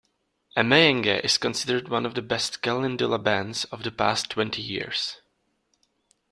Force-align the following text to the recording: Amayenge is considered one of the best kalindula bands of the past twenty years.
Amayenge 0.57 1.23
is 1.23 1.37
considered 1.37 1.87
one 1.87 2.07
of 2.07 2.15
the 2.15 2.23
best 2.23 2.63
kalindula 2.63 3.23
bands 3.23 3.65
of 3.65 3.83
the 3.83 3.91
past 3.91 4.31
twenty 4.31 4.63
years. 4.63 5.21